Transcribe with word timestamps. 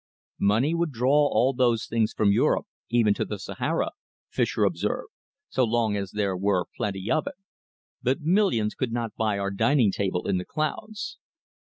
"Money 0.39 0.73
would 0.73 0.91
draw 0.91 1.27
all 1.27 1.53
those 1.53 1.85
things 1.85 2.11
from 2.11 2.31
Europe 2.31 2.65
even 2.89 3.13
to 3.13 3.23
the 3.23 3.37
Sahara," 3.37 3.91
Fischer 4.31 4.63
observed, 4.63 5.11
"so 5.49 5.63
long 5.63 5.95
as 5.95 6.09
there 6.09 6.35
were 6.35 6.65
plenty 6.75 7.11
of 7.11 7.27
it. 7.27 7.35
But 8.01 8.21
millions 8.21 8.73
could 8.73 8.91
not 8.91 9.13
buy 9.15 9.37
our 9.37 9.51
dining 9.51 9.91
table 9.91 10.27
in 10.27 10.39
the 10.39 10.43
clouds." 10.45 11.19